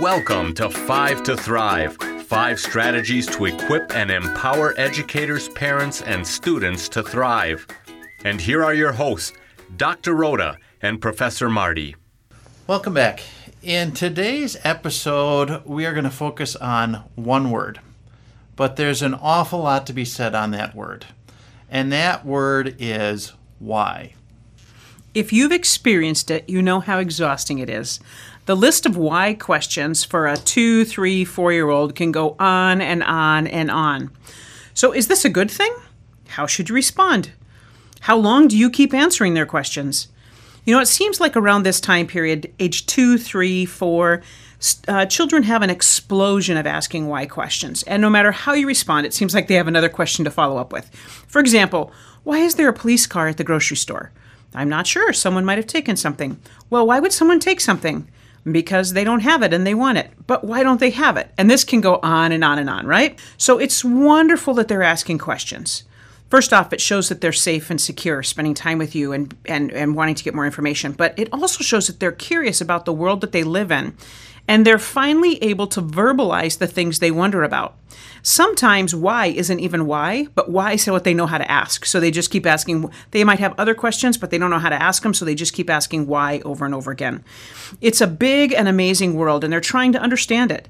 Welcome 0.00 0.54
to 0.54 0.70
Five 0.70 1.24
to 1.24 1.36
Thrive 1.36 1.96
five 2.28 2.60
strategies 2.60 3.26
to 3.26 3.46
equip 3.46 3.92
and 3.96 4.12
empower 4.12 4.72
educators, 4.78 5.48
parents, 5.48 6.02
and 6.02 6.24
students 6.24 6.88
to 6.90 7.02
thrive. 7.02 7.66
And 8.22 8.40
here 8.40 8.62
are 8.62 8.74
your 8.74 8.92
hosts, 8.92 9.32
Dr. 9.76 10.14
Rhoda 10.14 10.58
and 10.82 11.00
Professor 11.00 11.48
Marty. 11.48 11.96
Welcome 12.68 12.94
back. 12.94 13.22
In 13.62 13.90
today's 13.90 14.56
episode, 14.62 15.64
we 15.64 15.84
are 15.84 15.92
going 15.92 16.04
to 16.04 16.10
focus 16.10 16.54
on 16.54 17.02
one 17.16 17.50
word, 17.50 17.80
but 18.54 18.76
there's 18.76 19.02
an 19.02 19.14
awful 19.14 19.60
lot 19.60 19.84
to 19.88 19.92
be 19.92 20.04
said 20.04 20.34
on 20.34 20.52
that 20.52 20.76
word. 20.76 21.06
And 21.68 21.90
that 21.90 22.24
word 22.24 22.76
is 22.78 23.32
why. 23.58 24.14
If 25.14 25.32
you've 25.32 25.50
experienced 25.50 26.30
it, 26.30 26.48
you 26.48 26.62
know 26.62 26.80
how 26.80 26.98
exhausting 26.98 27.58
it 27.58 27.70
is. 27.70 27.98
The 28.48 28.56
list 28.56 28.86
of 28.86 28.96
why 28.96 29.34
questions 29.34 30.04
for 30.04 30.26
a 30.26 30.34
two, 30.34 30.86
three, 30.86 31.22
four 31.26 31.52
year 31.52 31.68
old 31.68 31.94
can 31.94 32.12
go 32.12 32.34
on 32.38 32.80
and 32.80 33.02
on 33.02 33.46
and 33.46 33.70
on. 33.70 34.10
So, 34.72 34.90
is 34.90 35.08
this 35.08 35.26
a 35.26 35.28
good 35.28 35.50
thing? 35.50 35.70
How 36.28 36.46
should 36.46 36.70
you 36.70 36.74
respond? 36.74 37.32
How 38.00 38.16
long 38.16 38.48
do 38.48 38.56
you 38.56 38.70
keep 38.70 38.94
answering 38.94 39.34
their 39.34 39.44
questions? 39.44 40.08
You 40.64 40.74
know, 40.74 40.80
it 40.80 40.88
seems 40.88 41.20
like 41.20 41.36
around 41.36 41.64
this 41.64 41.78
time 41.78 42.06
period, 42.06 42.50
age 42.58 42.86
two, 42.86 43.18
three, 43.18 43.66
four, 43.66 44.22
uh, 44.88 45.04
children 45.04 45.42
have 45.42 45.60
an 45.60 45.68
explosion 45.68 46.56
of 46.56 46.66
asking 46.66 47.06
why 47.06 47.26
questions. 47.26 47.82
And 47.82 48.00
no 48.00 48.08
matter 48.08 48.32
how 48.32 48.54
you 48.54 48.66
respond, 48.66 49.04
it 49.04 49.12
seems 49.12 49.34
like 49.34 49.48
they 49.48 49.56
have 49.56 49.68
another 49.68 49.90
question 49.90 50.24
to 50.24 50.30
follow 50.30 50.56
up 50.56 50.72
with. 50.72 50.88
For 51.28 51.38
example, 51.38 51.92
why 52.24 52.38
is 52.38 52.54
there 52.54 52.70
a 52.70 52.72
police 52.72 53.06
car 53.06 53.28
at 53.28 53.36
the 53.36 53.44
grocery 53.44 53.76
store? 53.76 54.10
I'm 54.54 54.70
not 54.70 54.86
sure. 54.86 55.12
Someone 55.12 55.44
might 55.44 55.58
have 55.58 55.66
taken 55.66 55.96
something. 55.96 56.40
Well, 56.70 56.86
why 56.86 56.98
would 56.98 57.12
someone 57.12 57.40
take 57.40 57.60
something? 57.60 58.08
Because 58.52 58.92
they 58.92 59.04
don't 59.04 59.20
have 59.20 59.42
it 59.42 59.52
and 59.52 59.66
they 59.66 59.74
want 59.74 59.98
it. 59.98 60.10
But 60.26 60.44
why 60.44 60.62
don't 60.62 60.80
they 60.80 60.90
have 60.90 61.16
it? 61.16 61.30
And 61.38 61.50
this 61.50 61.64
can 61.64 61.80
go 61.80 61.98
on 62.02 62.32
and 62.32 62.44
on 62.44 62.58
and 62.58 62.68
on, 62.68 62.86
right? 62.86 63.18
So 63.36 63.58
it's 63.58 63.84
wonderful 63.84 64.54
that 64.54 64.68
they're 64.68 64.82
asking 64.82 65.18
questions. 65.18 65.84
First 66.30 66.52
off, 66.52 66.72
it 66.72 66.80
shows 66.80 67.08
that 67.08 67.20
they're 67.20 67.32
safe 67.32 67.70
and 67.70 67.80
secure 67.80 68.22
spending 68.22 68.54
time 68.54 68.78
with 68.78 68.94
you 68.94 69.12
and, 69.12 69.34
and, 69.46 69.72
and 69.72 69.96
wanting 69.96 70.14
to 70.14 70.24
get 70.24 70.34
more 70.34 70.44
information. 70.44 70.92
But 70.92 71.18
it 71.18 71.28
also 71.32 71.64
shows 71.64 71.86
that 71.86 72.00
they're 72.00 72.12
curious 72.12 72.60
about 72.60 72.84
the 72.84 72.92
world 72.92 73.22
that 73.22 73.32
they 73.32 73.44
live 73.44 73.72
in 73.72 73.96
and 74.48 74.66
they're 74.66 74.78
finally 74.78 75.40
able 75.42 75.66
to 75.66 75.82
verbalize 75.82 76.58
the 76.58 76.66
things 76.66 76.98
they 76.98 77.10
wonder 77.10 77.44
about. 77.44 77.76
Sometimes 78.22 78.94
why 78.94 79.26
isn't 79.26 79.60
even 79.60 79.86
why, 79.86 80.26
but 80.34 80.50
why 80.50 80.72
is 80.72 80.86
what 80.86 81.04
they 81.04 81.14
know 81.14 81.26
how 81.26 81.38
to 81.38 81.50
ask. 81.50 81.84
So 81.84 82.00
they 82.00 82.10
just 82.10 82.30
keep 82.30 82.46
asking. 82.46 82.90
They 83.10 83.22
might 83.24 83.38
have 83.38 83.54
other 83.58 83.74
questions, 83.74 84.16
but 84.16 84.30
they 84.30 84.38
don't 84.38 84.50
know 84.50 84.58
how 84.58 84.70
to 84.70 84.82
ask 84.82 85.02
them, 85.02 85.14
so 85.14 85.24
they 85.24 85.34
just 85.34 85.54
keep 85.54 85.70
asking 85.70 86.06
why 86.06 86.40
over 86.44 86.64
and 86.64 86.74
over 86.74 86.90
again. 86.90 87.22
It's 87.80 88.00
a 88.00 88.06
big 88.06 88.52
and 88.52 88.66
amazing 88.66 89.14
world, 89.14 89.44
and 89.44 89.52
they're 89.52 89.60
trying 89.60 89.92
to 89.92 90.00
understand 90.00 90.50
it. 90.50 90.68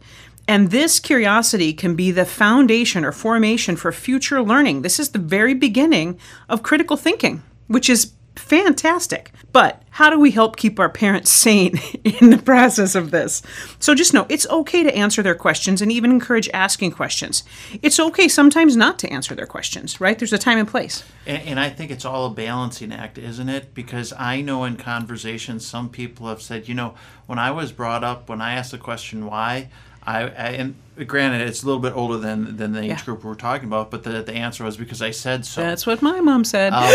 And 0.48 0.70
this 0.70 0.98
curiosity 0.98 1.74
can 1.74 1.94
be 1.94 2.10
the 2.10 2.24
foundation 2.24 3.04
or 3.04 3.12
formation 3.12 3.76
for 3.76 3.92
future 3.92 4.42
learning. 4.42 4.80
This 4.80 4.98
is 4.98 5.10
the 5.10 5.18
very 5.18 5.52
beginning 5.52 6.18
of 6.48 6.62
critical 6.62 6.96
thinking, 6.96 7.42
which 7.66 7.90
is 7.90 8.12
fantastic. 8.34 9.30
But 9.52 9.82
how 9.90 10.08
do 10.08 10.18
we 10.18 10.30
help 10.30 10.56
keep 10.56 10.78
our 10.78 10.88
parents 10.88 11.30
sane 11.30 11.78
in 12.04 12.30
the 12.30 12.38
process 12.38 12.94
of 12.94 13.10
this? 13.10 13.42
So 13.78 13.94
just 13.94 14.14
know 14.14 14.24
it's 14.30 14.48
okay 14.48 14.82
to 14.82 14.96
answer 14.96 15.22
their 15.22 15.34
questions 15.34 15.82
and 15.82 15.92
even 15.92 16.10
encourage 16.10 16.48
asking 16.54 16.92
questions. 16.92 17.44
It's 17.82 18.00
okay 18.00 18.26
sometimes 18.28 18.74
not 18.74 18.98
to 19.00 19.10
answer 19.10 19.34
their 19.34 19.46
questions, 19.46 20.00
right? 20.00 20.18
There's 20.18 20.32
a 20.32 20.38
time 20.38 20.58
and 20.58 20.68
place. 20.68 21.04
And, 21.26 21.42
and 21.42 21.60
I 21.60 21.68
think 21.68 21.90
it's 21.90 22.06
all 22.06 22.26
a 22.26 22.30
balancing 22.30 22.92
act, 22.92 23.18
isn't 23.18 23.48
it? 23.50 23.74
Because 23.74 24.14
I 24.18 24.40
know 24.40 24.64
in 24.64 24.76
conversations, 24.76 25.66
some 25.66 25.90
people 25.90 26.28
have 26.28 26.40
said, 26.40 26.68
you 26.68 26.74
know, 26.74 26.94
when 27.26 27.38
I 27.38 27.50
was 27.50 27.72
brought 27.72 28.04
up, 28.04 28.30
when 28.30 28.40
I 28.40 28.54
asked 28.54 28.70
the 28.70 28.78
question 28.78 29.26
why, 29.26 29.68
I, 30.08 30.20
I, 30.22 30.48
and 30.52 30.74
granted 31.06 31.46
it's 31.46 31.62
a 31.62 31.66
little 31.66 31.82
bit 31.82 31.92
older 31.92 32.16
than 32.16 32.56
than 32.56 32.72
the 32.72 32.80
age 32.80 32.88
yeah. 32.88 33.04
group 33.04 33.24
we're 33.24 33.34
talking 33.34 33.68
about, 33.68 33.90
but 33.90 34.04
the 34.04 34.22
the 34.22 34.32
answer 34.32 34.64
was 34.64 34.78
because 34.78 35.02
I 35.02 35.10
said 35.10 35.44
so. 35.44 35.60
That's 35.60 35.86
what 35.86 36.00
my 36.00 36.20
mom 36.20 36.44
said. 36.44 36.72
Um, 36.72 36.90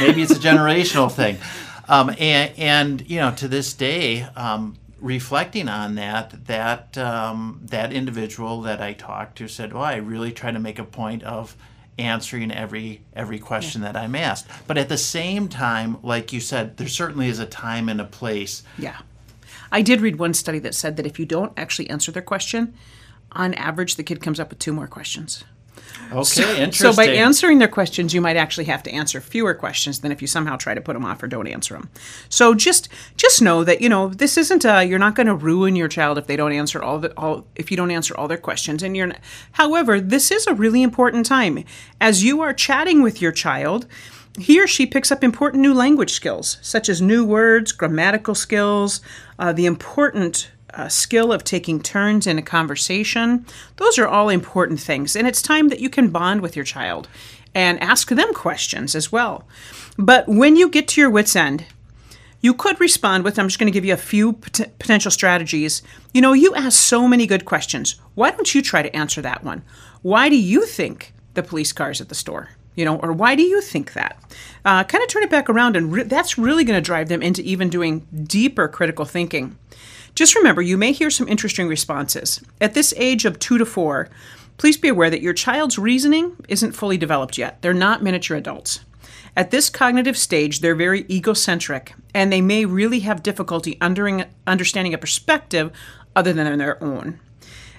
maybe 0.00 0.22
it's 0.22 0.32
a 0.32 0.36
generational 0.36 1.12
thing, 1.12 1.36
um, 1.86 2.14
and 2.18 2.52
and 2.58 3.10
you 3.10 3.20
know 3.20 3.32
to 3.32 3.48
this 3.48 3.72
day. 3.72 4.22
Um, 4.22 4.76
reflecting 4.98 5.68
on 5.68 5.94
that, 5.96 6.46
that 6.46 6.96
um, 6.96 7.60
that 7.64 7.92
individual 7.92 8.62
that 8.62 8.80
I 8.80 8.94
talked 8.94 9.36
to 9.38 9.48
said, 9.48 9.74
"Well, 9.74 9.82
I 9.82 9.96
really 9.96 10.32
try 10.32 10.50
to 10.50 10.58
make 10.58 10.78
a 10.78 10.84
point 10.84 11.22
of 11.22 11.54
answering 11.98 12.50
every 12.50 13.02
every 13.12 13.38
question 13.38 13.82
yeah. 13.82 13.92
that 13.92 14.02
I'm 14.02 14.14
asked." 14.14 14.46
But 14.66 14.78
at 14.78 14.88
the 14.88 14.96
same 14.96 15.48
time, 15.48 15.98
like 16.02 16.32
you 16.32 16.40
said, 16.40 16.78
there 16.78 16.88
certainly 16.88 17.28
is 17.28 17.38
a 17.38 17.46
time 17.46 17.90
and 17.90 18.00
a 18.00 18.04
place. 18.04 18.62
Yeah. 18.78 18.96
I 19.70 19.82
did 19.82 20.00
read 20.00 20.16
one 20.16 20.34
study 20.34 20.58
that 20.60 20.74
said 20.74 20.96
that 20.96 21.06
if 21.06 21.18
you 21.18 21.26
don't 21.26 21.52
actually 21.56 21.90
answer 21.90 22.12
their 22.12 22.22
question, 22.22 22.74
on 23.32 23.54
average, 23.54 23.96
the 23.96 24.02
kid 24.02 24.22
comes 24.22 24.40
up 24.40 24.50
with 24.50 24.58
two 24.58 24.72
more 24.72 24.86
questions. 24.86 25.44
Okay, 26.12 26.24
so, 26.24 26.42
interesting. 26.50 26.72
So 26.72 26.96
by 26.96 27.06
answering 27.06 27.58
their 27.58 27.68
questions, 27.68 28.14
you 28.14 28.20
might 28.20 28.36
actually 28.36 28.66
have 28.66 28.82
to 28.84 28.92
answer 28.92 29.20
fewer 29.20 29.54
questions 29.54 30.00
than 30.00 30.12
if 30.12 30.20
you 30.20 30.28
somehow 30.28 30.56
try 30.56 30.74
to 30.74 30.80
put 30.80 30.92
them 30.92 31.04
off 31.04 31.22
or 31.22 31.26
don't 31.26 31.46
answer 31.46 31.74
them. 31.74 31.90
So 32.28 32.54
just 32.54 32.88
just 33.16 33.42
know 33.42 33.64
that 33.64 33.80
you 33.80 33.88
know 33.88 34.08
this 34.08 34.36
isn't 34.36 34.64
a, 34.64 34.84
you're 34.84 34.98
not 34.98 35.14
going 35.14 35.26
to 35.26 35.34
ruin 35.34 35.74
your 35.74 35.88
child 35.88 36.18
if 36.18 36.26
they 36.26 36.36
don't 36.36 36.52
answer 36.52 36.82
all 36.82 36.98
the 36.98 37.12
all 37.16 37.46
if 37.56 37.70
you 37.70 37.76
don't 37.76 37.90
answer 37.90 38.16
all 38.16 38.28
their 38.28 38.38
questions. 38.38 38.82
And 38.82 38.96
you're 38.96 39.08
not, 39.08 39.18
however, 39.52 40.00
this 40.00 40.30
is 40.30 40.46
a 40.46 40.54
really 40.54 40.82
important 40.82 41.26
time 41.26 41.64
as 42.00 42.22
you 42.22 42.40
are 42.40 42.52
chatting 42.52 43.02
with 43.02 43.20
your 43.20 43.32
child 43.32 43.86
he 44.38 44.60
or 44.60 44.66
she 44.66 44.86
picks 44.86 45.10
up 45.10 45.24
important 45.24 45.62
new 45.62 45.74
language 45.74 46.12
skills, 46.12 46.58
such 46.60 46.88
as 46.88 47.00
new 47.00 47.24
words, 47.24 47.72
grammatical 47.72 48.34
skills, 48.34 49.00
uh, 49.38 49.52
the 49.52 49.66
important 49.66 50.50
uh, 50.74 50.88
skill 50.88 51.32
of 51.32 51.42
taking 51.42 51.80
turns 51.80 52.26
in 52.26 52.38
a 52.38 52.42
conversation. 52.42 53.46
Those 53.76 53.98
are 53.98 54.06
all 54.08 54.28
important 54.28 54.80
things. 54.80 55.16
And 55.16 55.26
it's 55.26 55.40
time 55.40 55.68
that 55.68 55.80
you 55.80 55.88
can 55.88 56.10
bond 56.10 56.42
with 56.42 56.54
your 56.54 56.64
child 56.64 57.08
and 57.54 57.82
ask 57.82 58.08
them 58.08 58.34
questions 58.34 58.94
as 58.94 59.10
well. 59.10 59.48
But 59.96 60.28
when 60.28 60.56
you 60.56 60.68
get 60.68 60.88
to 60.88 61.00
your 61.00 61.10
wits' 61.10 61.34
end, 61.34 61.64
you 62.42 62.52
could 62.52 62.78
respond 62.78 63.24
with 63.24 63.38
I'm 63.38 63.48
just 63.48 63.58
going 63.58 63.72
to 63.72 63.76
give 63.76 63.84
you 63.84 63.94
a 63.94 63.96
few 63.96 64.34
pot- 64.34 64.78
potential 64.78 65.10
strategies. 65.10 65.82
You 66.12 66.20
know, 66.20 66.34
you 66.34 66.54
ask 66.54 66.78
so 66.78 67.08
many 67.08 67.26
good 67.26 67.46
questions. 67.46 67.96
Why 68.14 68.30
don't 68.30 68.54
you 68.54 68.60
try 68.60 68.82
to 68.82 68.94
answer 68.94 69.22
that 69.22 69.42
one? 69.42 69.62
Why 70.02 70.28
do 70.28 70.36
you 70.36 70.66
think 70.66 71.14
the 71.32 71.42
police 71.42 71.72
car's 71.72 72.00
at 72.00 72.10
the 72.10 72.14
store? 72.14 72.50
You 72.76 72.84
know, 72.84 72.98
or 72.98 73.12
why 73.12 73.34
do 73.34 73.42
you 73.42 73.60
think 73.60 73.94
that? 73.94 74.16
Uh, 74.64 74.84
kind 74.84 75.02
of 75.02 75.08
turn 75.08 75.22
it 75.22 75.30
back 75.30 75.50
around, 75.50 75.74
and 75.74 75.92
re- 75.92 76.02
that's 76.04 76.38
really 76.38 76.62
going 76.62 76.76
to 76.76 76.84
drive 76.84 77.08
them 77.08 77.22
into 77.22 77.42
even 77.42 77.68
doing 77.68 78.06
deeper 78.24 78.68
critical 78.68 79.04
thinking. 79.04 79.58
Just 80.14 80.34
remember, 80.34 80.62
you 80.62 80.78
may 80.78 80.92
hear 80.92 81.10
some 81.10 81.28
interesting 81.28 81.68
responses. 81.68 82.40
At 82.60 82.74
this 82.74 82.94
age 82.96 83.24
of 83.24 83.38
two 83.38 83.58
to 83.58 83.66
four, 83.66 84.08
please 84.56 84.76
be 84.76 84.88
aware 84.88 85.10
that 85.10 85.20
your 85.20 85.34
child's 85.34 85.78
reasoning 85.78 86.36
isn't 86.48 86.72
fully 86.72 86.96
developed 86.96 87.36
yet. 87.36 87.60
They're 87.60 87.74
not 87.74 88.02
miniature 88.02 88.36
adults. 88.36 88.80
At 89.36 89.50
this 89.50 89.68
cognitive 89.68 90.16
stage, 90.16 90.60
they're 90.60 90.74
very 90.74 91.04
egocentric, 91.10 91.94
and 92.14 92.32
they 92.32 92.40
may 92.40 92.64
really 92.64 93.00
have 93.00 93.22
difficulty 93.22 93.78
understanding 93.80 94.94
a 94.94 94.98
perspective 94.98 95.70
other 96.14 96.32
than 96.32 96.56
their 96.56 96.82
own. 96.82 97.20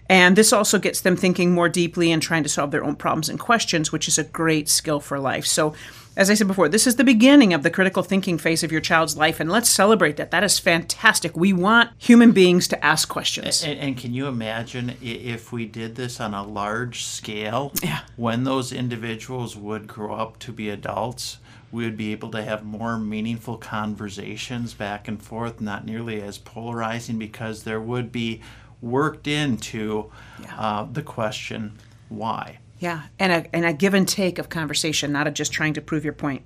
And 0.10 0.36
this 0.36 0.54
also 0.54 0.80
gets 0.80 1.02
them 1.02 1.18
thinking 1.18 1.54
more 1.54 1.70
deeply 1.70 2.12
and 2.12 2.22
trying 2.22 2.44
to 2.44 2.50
solve 2.50 2.72
their 2.72 2.84
own 2.84 2.96
problems 2.96 3.30
and 3.30 3.40
questions, 3.40 3.92
which 3.92 4.08
is 4.08 4.18
a 4.18 4.24
great 4.24 4.70
skill 4.70 5.00
for 5.00 5.20
life. 5.20 5.46
So, 5.46 5.74
as 6.16 6.32
I 6.32 6.34
said 6.34 6.48
before, 6.48 6.68
this 6.68 6.88
is 6.88 6.96
the 6.96 7.04
beginning 7.04 7.54
of 7.54 7.62
the 7.62 7.70
critical 7.70 8.02
thinking 8.02 8.40
phase 8.40 8.64
of 8.64 8.72
your 8.72 8.82
child's 8.82 9.16
life, 9.16 9.40
and 9.40 9.52
let's 9.52 9.70
celebrate 9.70 10.18
that. 10.18 10.32
That 10.32 10.44
is 10.44 10.58
fantastic. 10.58 11.38
We 11.38 11.54
want 11.54 11.92
human 12.00 12.32
beings 12.32 12.68
to 12.70 12.84
ask 12.84 13.08
questions. 13.08 13.64
And, 13.64 13.80
and 13.80 13.96
can 13.96 14.16
you 14.16 14.26
imagine 14.26 14.98
if 15.00 15.52
we 15.52 15.68
did 15.68 15.96
this 15.96 16.20
on 16.20 16.34
a 16.34 16.44
large 16.44 17.04
scale? 17.04 17.72
Yeah. 17.84 18.00
When 18.16 18.46
those 18.46 18.74
individuals 18.74 19.56
would 19.56 19.88
grow 19.88 20.16
up 20.16 20.40
to 20.40 20.52
be 20.52 20.72
adults, 20.72 21.38
we 21.72 21.84
would 21.84 21.98
be 21.98 22.12
able 22.14 22.32
to 22.32 22.44
have 22.44 22.64
more 22.64 22.98
meaningful 22.98 23.58
conversations 23.58 24.74
back 24.74 25.08
and 25.08 25.22
forth, 25.22 25.62
not 25.62 25.86
nearly 25.86 26.20
as 26.20 26.40
polarizing, 26.40 27.20
because 27.20 27.62
there 27.62 27.82
would 27.82 28.12
be 28.12 28.42
worked 28.82 29.28
into 29.28 30.12
yeah. 30.42 30.60
uh, 30.60 30.88
the 30.92 31.02
question 31.02 31.78
why. 32.10 32.60
Yeah, 32.80 33.04
and 33.18 33.32
a, 33.32 33.56
and 33.56 33.66
a 33.66 33.74
give 33.74 33.96
and 33.96 34.08
take 34.08 34.38
of 34.38 34.50
conversation, 34.50 35.12
not 35.12 35.28
a 35.28 35.32
just 35.32 35.52
trying 35.52 35.74
to 35.74 35.82
prove 35.82 36.04
your 36.04 36.14
point. 36.14 36.44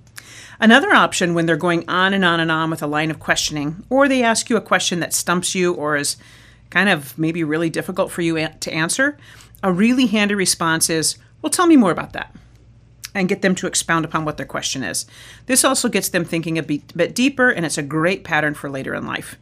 Another 0.58 0.92
option 0.92 1.34
when 1.34 1.44
they're 1.44 1.56
going 1.56 1.86
on 1.88 2.14
and 2.14 2.24
on 2.24 2.40
and 2.40 2.50
on 2.50 2.70
with 2.70 2.82
a 2.82 2.86
line 2.86 3.10
of 3.10 3.20
questioning, 3.20 3.84
or 3.90 4.08
they 4.08 4.22
ask 4.22 4.48
you 4.48 4.56
a 4.56 4.62
question 4.62 5.00
that 5.00 5.12
stumps 5.12 5.54
you 5.54 5.74
or 5.74 5.96
is 5.96 6.16
kind 6.70 6.88
of 6.88 7.16
maybe 7.18 7.44
really 7.44 7.68
difficult 7.68 8.10
for 8.10 8.22
you 8.22 8.34
to 8.34 8.72
answer, 8.72 9.18
a 9.62 9.72
really 9.72 10.06
handy 10.06 10.34
response 10.34 10.88
is, 10.88 11.18
Well, 11.42 11.50
tell 11.50 11.66
me 11.66 11.76
more 11.76 11.90
about 11.90 12.14
that 12.14 12.34
and 13.14 13.28
get 13.28 13.42
them 13.42 13.54
to 13.56 13.66
expound 13.66 14.04
upon 14.04 14.24
what 14.24 14.36
their 14.36 14.46
question 14.46 14.82
is. 14.82 15.06
This 15.46 15.64
also 15.64 15.88
gets 15.88 16.08
them 16.08 16.24
thinking 16.24 16.58
a 16.58 16.62
bit, 16.62 16.96
bit 16.96 17.14
deeper, 17.14 17.50
and 17.50 17.66
it's 17.66 17.78
a 17.78 17.82
great 17.82 18.24
pattern 18.24 18.54
for 18.54 18.70
later 18.70 18.94
in 18.94 19.06
life. 19.06 19.36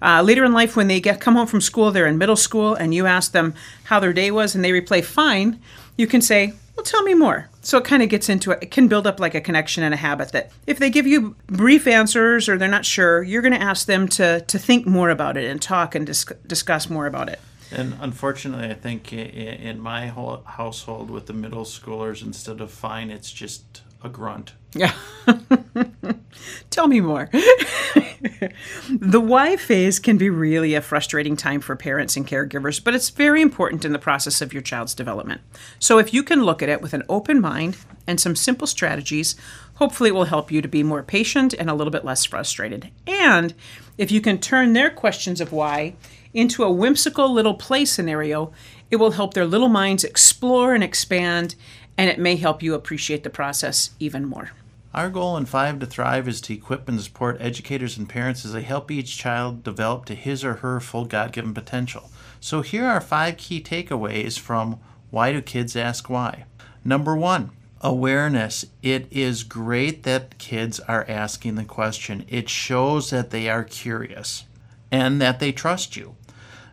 Uh, 0.00 0.22
later 0.22 0.44
in 0.44 0.52
life, 0.52 0.76
when 0.76 0.88
they 0.88 1.00
get 1.00 1.20
come 1.20 1.34
home 1.34 1.46
from 1.46 1.60
school, 1.60 1.90
they're 1.90 2.06
in 2.06 2.18
middle 2.18 2.36
school, 2.36 2.74
and 2.74 2.94
you 2.94 3.06
ask 3.06 3.32
them 3.32 3.54
how 3.84 3.98
their 3.98 4.12
day 4.12 4.30
was, 4.30 4.54
and 4.54 4.64
they 4.64 4.70
replay 4.70 5.04
fine. 5.04 5.60
You 5.96 6.06
can 6.06 6.20
say, 6.20 6.52
Well, 6.76 6.84
tell 6.84 7.02
me 7.02 7.14
more. 7.14 7.48
So 7.62 7.76
it 7.78 7.84
kind 7.84 8.02
of 8.02 8.08
gets 8.08 8.28
into 8.28 8.52
it. 8.52 8.60
It 8.62 8.70
can 8.70 8.88
build 8.88 9.06
up 9.06 9.18
like 9.18 9.34
a 9.34 9.40
connection 9.40 9.82
and 9.82 9.92
a 9.92 9.96
habit 9.96 10.32
that 10.32 10.52
if 10.66 10.78
they 10.78 10.88
give 10.88 11.06
you 11.06 11.34
brief 11.48 11.86
answers 11.86 12.48
or 12.48 12.56
they're 12.56 12.68
not 12.68 12.86
sure, 12.86 13.22
you're 13.22 13.42
going 13.42 13.52
to 13.52 13.60
ask 13.60 13.86
them 13.86 14.08
to, 14.08 14.40
to 14.42 14.58
think 14.58 14.86
more 14.86 15.10
about 15.10 15.36
it 15.36 15.50
and 15.50 15.60
talk 15.60 15.94
and 15.94 16.06
dis- 16.06 16.24
discuss 16.46 16.88
more 16.88 17.06
about 17.06 17.28
it. 17.28 17.40
And 17.70 17.96
unfortunately, 18.00 18.68
I 18.68 18.74
think 18.74 19.12
in 19.12 19.80
my 19.80 20.06
whole 20.06 20.42
household 20.44 21.10
with 21.10 21.26
the 21.26 21.32
middle 21.32 21.64
schoolers, 21.64 22.22
instead 22.22 22.60
of 22.60 22.70
fine, 22.70 23.10
it's 23.10 23.30
just 23.30 23.82
a 24.02 24.08
grunt. 24.08 24.52
Yeah. 24.74 24.92
Tell 26.70 26.86
me 26.86 27.00
more. 27.00 27.28
the 28.90 29.20
why 29.20 29.56
phase 29.56 29.98
can 29.98 30.18
be 30.18 30.30
really 30.30 30.74
a 30.74 30.80
frustrating 30.80 31.36
time 31.36 31.60
for 31.60 31.74
parents 31.74 32.16
and 32.16 32.26
caregivers, 32.26 32.82
but 32.82 32.94
it's 32.94 33.10
very 33.10 33.42
important 33.42 33.84
in 33.84 33.92
the 33.92 33.98
process 33.98 34.40
of 34.40 34.52
your 34.52 34.62
child's 34.62 34.94
development. 34.94 35.40
So 35.78 35.98
if 35.98 36.14
you 36.14 36.22
can 36.22 36.44
look 36.44 36.62
at 36.62 36.68
it 36.68 36.80
with 36.80 36.94
an 36.94 37.02
open 37.08 37.40
mind 37.40 37.76
and 38.06 38.20
some 38.20 38.36
simple 38.36 38.66
strategies, 38.66 39.36
hopefully 39.74 40.10
it 40.10 40.14
will 40.14 40.24
help 40.24 40.52
you 40.52 40.62
to 40.62 40.68
be 40.68 40.82
more 40.82 41.02
patient 41.02 41.54
and 41.54 41.68
a 41.68 41.74
little 41.74 41.90
bit 41.90 42.04
less 42.04 42.24
frustrated. 42.24 42.90
And 43.06 43.54
if 43.96 44.12
you 44.12 44.20
can 44.20 44.38
turn 44.38 44.74
their 44.74 44.90
questions 44.90 45.40
of 45.40 45.52
why 45.52 45.94
into 46.38 46.62
a 46.62 46.70
whimsical 46.70 47.32
little 47.32 47.54
play 47.54 47.84
scenario, 47.84 48.52
it 48.92 48.96
will 48.96 49.10
help 49.10 49.34
their 49.34 49.44
little 49.44 49.68
minds 49.68 50.04
explore 50.04 50.72
and 50.72 50.84
expand, 50.84 51.56
and 51.96 52.08
it 52.08 52.18
may 52.18 52.36
help 52.36 52.62
you 52.62 52.74
appreciate 52.74 53.24
the 53.24 53.30
process 53.30 53.90
even 53.98 54.24
more. 54.24 54.52
Our 54.94 55.10
goal 55.10 55.36
in 55.36 55.46
Five 55.46 55.80
to 55.80 55.86
Thrive 55.86 56.28
is 56.28 56.40
to 56.42 56.54
equip 56.54 56.88
and 56.88 57.00
support 57.00 57.38
educators 57.40 57.98
and 57.98 58.08
parents 58.08 58.44
as 58.44 58.52
they 58.52 58.62
help 58.62 58.88
each 58.90 59.18
child 59.18 59.64
develop 59.64 60.04
to 60.06 60.14
his 60.14 60.44
or 60.44 60.54
her 60.54 60.78
full 60.78 61.06
God 61.06 61.32
given 61.32 61.52
potential. 61.52 62.08
So, 62.38 62.62
here 62.62 62.86
are 62.86 63.00
five 63.00 63.36
key 63.36 63.60
takeaways 63.60 64.38
from 64.38 64.78
Why 65.10 65.32
Do 65.32 65.42
Kids 65.42 65.74
Ask 65.74 66.08
Why? 66.08 66.44
Number 66.84 67.16
one, 67.16 67.50
awareness. 67.80 68.64
It 68.80 69.08
is 69.10 69.42
great 69.42 70.04
that 70.04 70.38
kids 70.38 70.78
are 70.80 71.04
asking 71.08 71.56
the 71.56 71.64
question, 71.64 72.24
it 72.28 72.48
shows 72.48 73.10
that 73.10 73.30
they 73.30 73.48
are 73.48 73.64
curious 73.64 74.44
and 74.90 75.20
that 75.20 75.40
they 75.40 75.52
trust 75.52 75.96
you. 75.96 76.16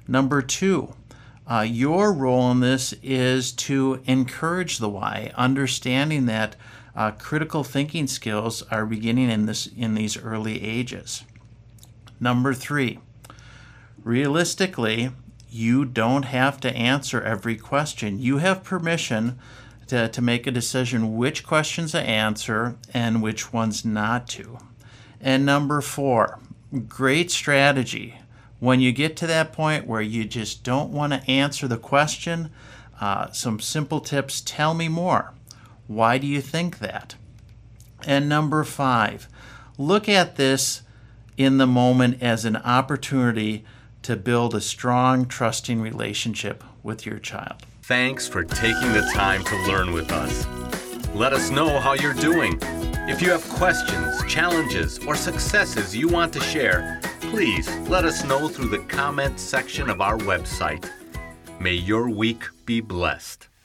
Number 0.07 0.41
two, 0.41 0.93
uh, 1.49 1.61
your 1.61 2.13
role 2.13 2.51
in 2.51 2.59
this 2.59 2.93
is 3.03 3.51
to 3.51 4.01
encourage 4.05 4.77
the 4.77 4.89
why, 4.89 5.31
understanding 5.35 6.25
that 6.25 6.55
uh, 6.95 7.11
critical 7.11 7.63
thinking 7.63 8.07
skills 8.07 8.61
are 8.71 8.85
beginning 8.85 9.29
in 9.29 9.45
this 9.45 9.67
in 9.67 9.95
these 9.95 10.17
early 10.17 10.63
ages. 10.63 11.23
Number 12.19 12.53
three, 12.53 12.99
realistically, 14.03 15.11
you 15.49 15.85
don't 15.85 16.23
have 16.23 16.59
to 16.61 16.75
answer 16.75 17.21
every 17.21 17.57
question. 17.57 18.19
You 18.19 18.37
have 18.37 18.63
permission 18.63 19.37
to, 19.87 20.07
to 20.07 20.21
make 20.21 20.47
a 20.47 20.51
decision 20.51 21.15
which 21.17 21.45
questions 21.45 21.91
to 21.91 22.01
answer 22.01 22.77
and 22.93 23.21
which 23.21 23.53
ones 23.53 23.85
not 23.85 24.27
to. 24.29 24.57
And 25.21 25.45
number 25.45 25.81
four, 25.81 26.39
great 26.87 27.31
strategy. 27.31 28.15
When 28.59 28.79
you 28.79 28.91
get 28.91 29.15
to 29.17 29.27
that 29.27 29.53
point 29.53 29.85
where 29.85 30.01
you 30.01 30.25
just 30.25 30.63
don't 30.63 30.91
want 30.91 31.13
to 31.13 31.29
answer 31.29 31.67
the 31.67 31.77
question, 31.77 32.49
uh, 32.99 33.31
some 33.31 33.59
simple 33.59 33.99
tips 33.99 34.41
tell 34.41 34.73
me 34.73 34.87
more. 34.87 35.33
Why 35.87 36.17
do 36.17 36.25
you 36.25 36.41
think 36.41 36.79
that? 36.79 37.15
And 38.05 38.29
number 38.29 38.63
five, 38.63 39.27
look 39.77 40.07
at 40.07 40.35
this 40.35 40.81
in 41.37 41.57
the 41.57 41.67
moment 41.67 42.21
as 42.21 42.45
an 42.45 42.55
opportunity 42.57 43.65
to 44.03 44.15
build 44.15 44.55
a 44.55 44.61
strong, 44.61 45.25
trusting 45.25 45.81
relationship 45.81 46.63
with 46.83 47.05
your 47.05 47.19
child. 47.19 47.65
Thanks 47.83 48.27
for 48.27 48.43
taking 48.43 48.93
the 48.93 49.09
time 49.13 49.43
to 49.43 49.55
learn 49.67 49.91
with 49.91 50.11
us. 50.11 50.45
Let 51.13 51.33
us 51.33 51.49
know 51.49 51.79
how 51.79 51.93
you're 51.93 52.13
doing. 52.13 52.59
If 53.07 53.21
you 53.21 53.29
have 53.29 53.47
questions, 53.49 54.23
challenges, 54.25 54.97
or 55.05 55.15
successes 55.15 55.95
you 55.95 56.07
want 56.07 56.33
to 56.33 56.39
share, 56.39 56.99
please 57.21 57.69
let 57.87 58.03
us 58.03 58.25
know 58.25 58.47
through 58.47 58.69
the 58.69 58.79
comment 58.79 59.39
section 59.39 59.91
of 59.91 60.01
our 60.01 60.17
website. 60.17 60.89
May 61.59 61.73
your 61.73 62.09
week 62.09 62.45
be 62.65 62.81
blessed. 62.81 63.47